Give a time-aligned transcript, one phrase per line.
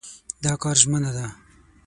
[0.43, 1.27] دا کار ژمنه ده.